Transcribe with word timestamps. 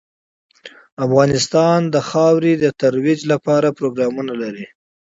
افغانستان 1.05 1.79
د 1.93 1.95
خاوره 2.09 2.53
د 2.59 2.65
ترویج 2.81 3.19
لپاره 3.31 3.75
پروګرامونه 3.79 4.33
لري. 4.41 4.65